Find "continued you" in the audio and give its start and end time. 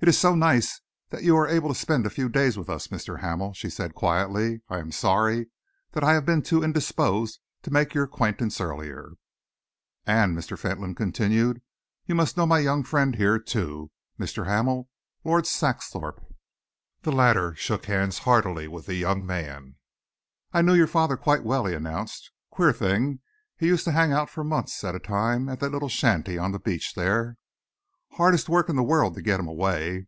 10.94-12.14